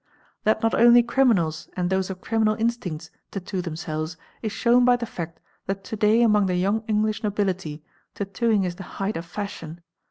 'That 0.45 0.63
not 0.63 0.73
only 0.73 1.03
criminals 1.03 1.69
and 1.77 1.91
those 1.91 2.09
of 2.09 2.21
criminal 2.21 2.55
instincts 2.55 3.11
tattoo 3.29 3.61
them 3.61 3.75
selves 3.75 4.17
is 4.41 4.51
shown 4.51 4.83
by 4.83 4.95
the 4.95 5.05
fact 5.05 5.39
that 5.67 5.83
to 5.83 5.95
day 5.95 6.23
among 6.23 6.47
the 6.47 6.55
young 6.55 6.83
English 6.87 7.21
nobility 7.21 7.83
tattooing 8.15 8.63
is 8.63 8.77
the 8.77 8.83
height 8.97 9.15
of 9.15 9.27
fashion. 9.27 9.81